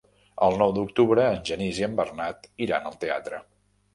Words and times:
El 0.45 0.55
nou 0.61 0.71
d'octubre 0.77 1.25
en 1.33 1.43
Genís 1.51 1.81
i 1.83 1.85
en 1.89 1.99
Bernat 2.01 2.49
iran 2.67 2.87
al 2.93 2.99
teatre. 3.05 3.43